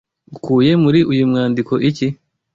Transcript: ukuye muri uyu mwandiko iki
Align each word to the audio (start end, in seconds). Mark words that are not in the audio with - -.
ukuye 0.35 0.71
muri 0.83 0.99
uyu 1.11 1.23
mwandiko 1.31 1.73
iki 1.89 2.07